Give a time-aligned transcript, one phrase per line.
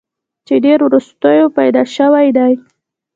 [0.47, 2.53] چې ډېر وروستو پېدا شوی دی